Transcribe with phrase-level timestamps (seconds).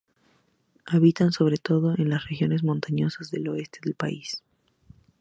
[0.87, 4.41] Habitan sobre todo en las regiones montañosas del oeste del país.